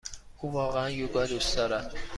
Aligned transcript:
او 0.37 0.51
واقعا 0.53 0.89
یوگا 0.89 1.25
دوست 1.25 1.55
دارد. 1.57 1.93